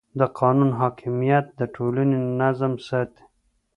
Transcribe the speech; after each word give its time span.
د 0.19 0.21
قانون 0.39 0.71
حاکمیت 0.81 1.45
د 1.59 1.61
ټولنې 1.75 2.19
نظم 2.41 2.73
ساتي. 2.87 3.23